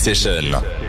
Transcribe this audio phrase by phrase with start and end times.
[0.00, 0.79] Session.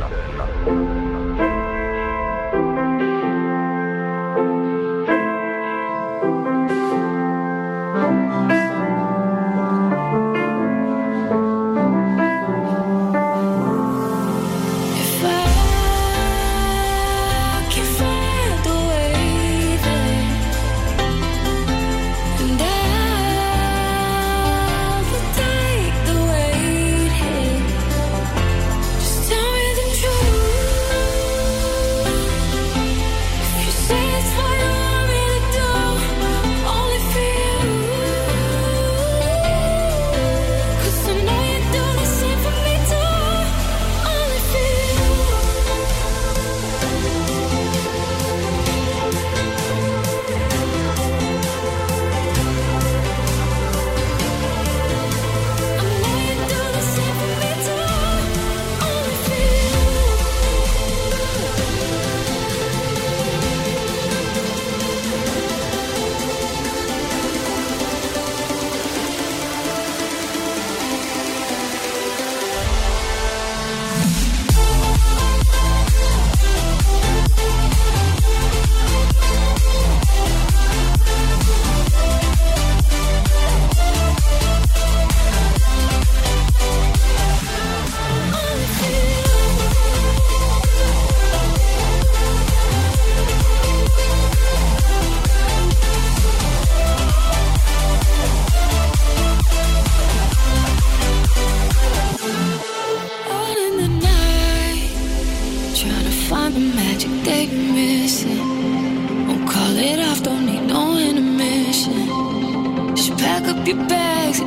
[107.50, 112.96] Don't call it off, don't need no intervention.
[112.96, 114.42] Just pack up your bags,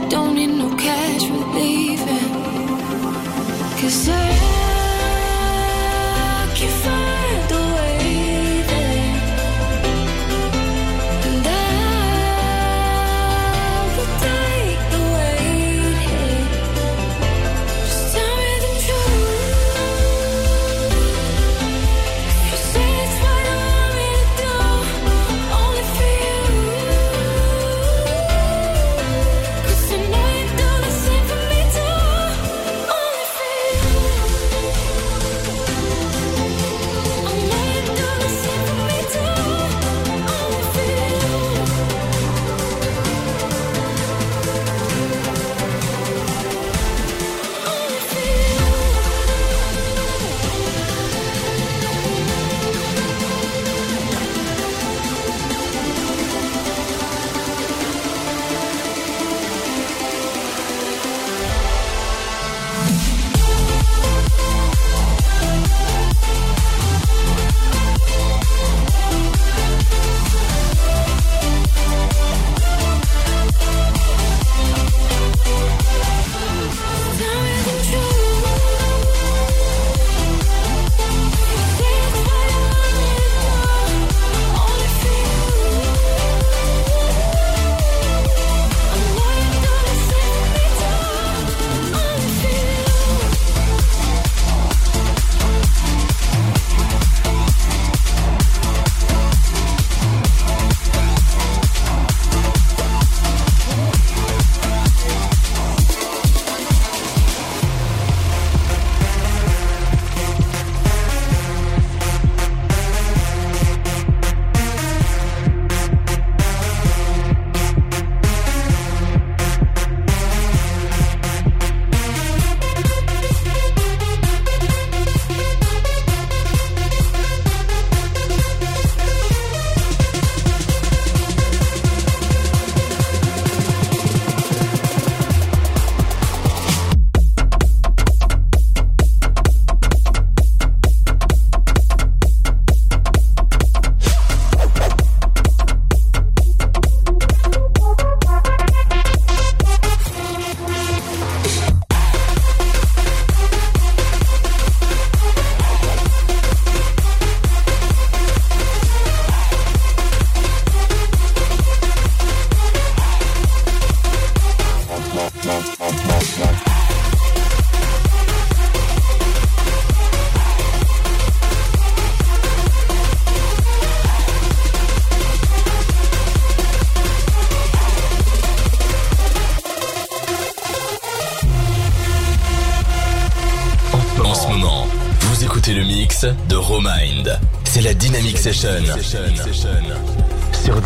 [186.25, 187.39] mix de Romind.
[187.65, 188.69] C'est la Dynamic Session.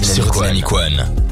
[0.02, 1.27] Sur Dynamic One.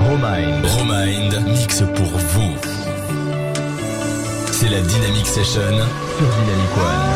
[0.00, 0.66] Romind.
[0.66, 2.56] Romind mixe pour vous.
[4.52, 5.76] C'est la Dynamic Session
[6.18, 7.14] sur Dynamic One.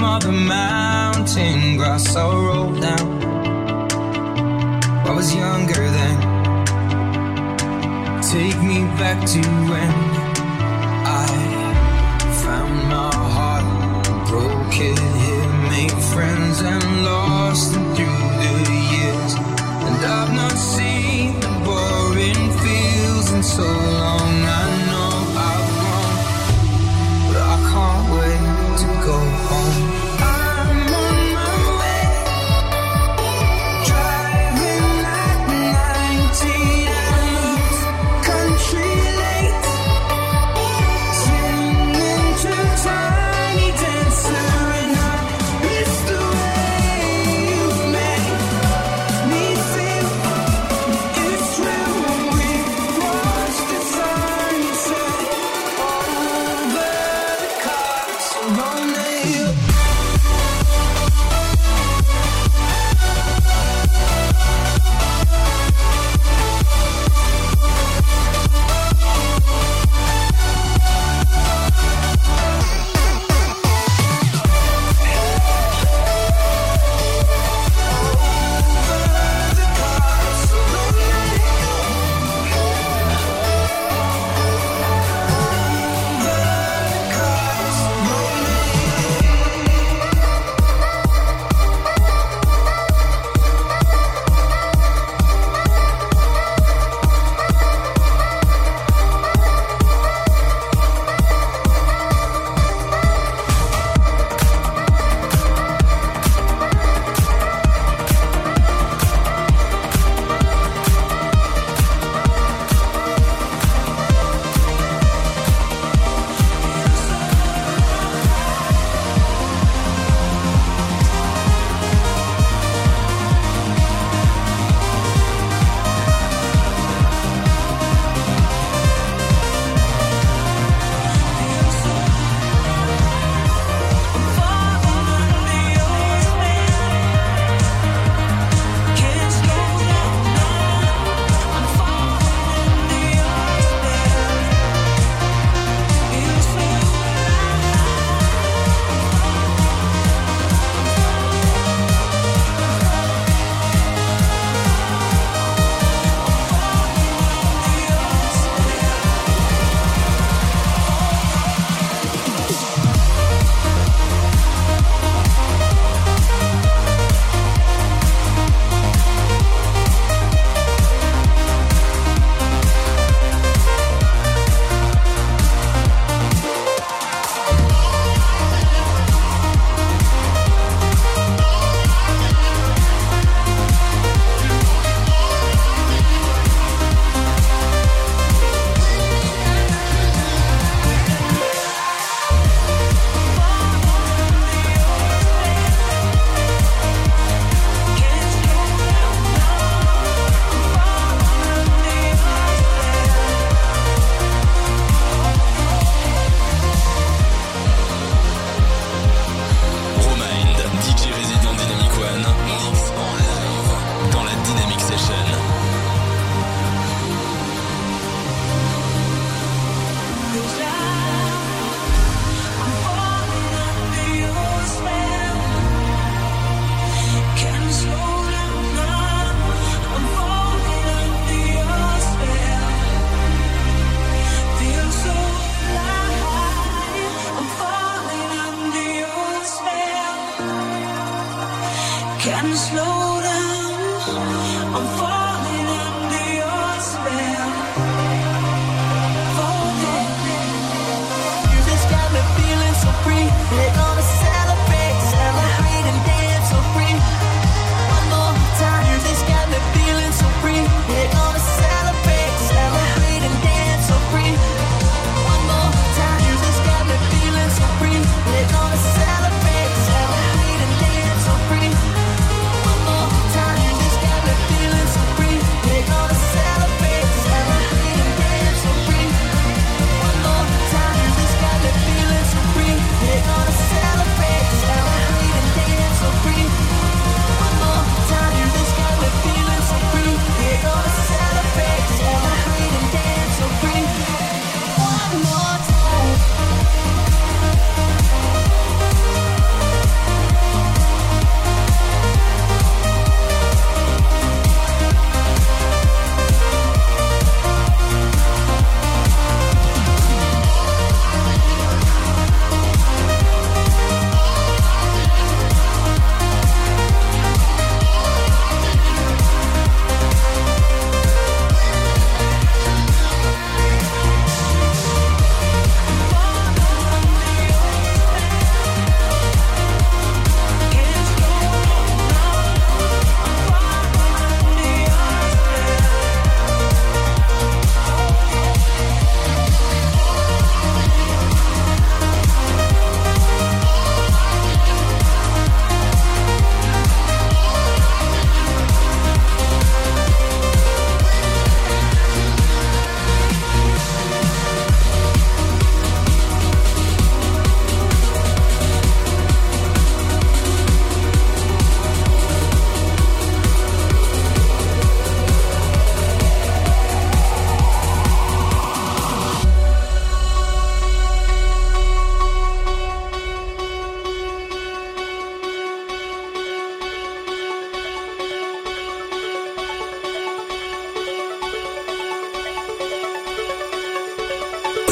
[0.00, 3.08] home of the mountain grass I rolled down.
[5.06, 6.18] I was younger then.
[8.22, 9.40] Take me back to
[9.70, 9.92] when
[11.06, 11.26] I
[12.42, 17.79] found my heart, broke it, hit, made friends and lost.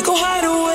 [0.09, 0.68] go hide away.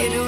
[0.00, 0.23] It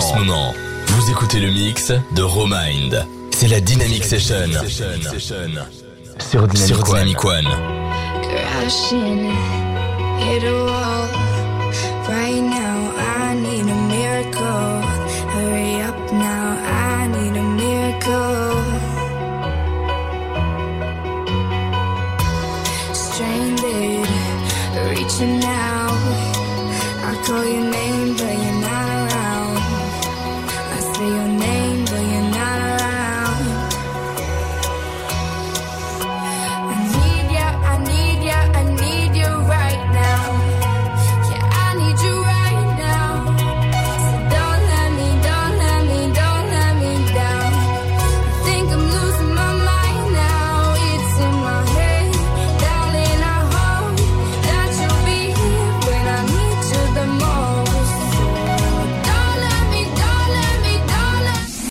[0.00, 0.54] ce moment,
[0.86, 3.06] vous écoutez le mix de Romind.
[3.30, 4.48] C'est la Dynamic Session.
[6.18, 7.48] Sur Dynamic One.
[8.22, 9.30] crashing,
[10.18, 11.08] hit a wall.
[12.08, 14.82] Right now, I need a miracle.
[15.34, 18.56] Hurry up now, I need a miracle.
[22.94, 24.08] Stranded,
[24.90, 26.42] reaching out.
[27.04, 27.71] I call you're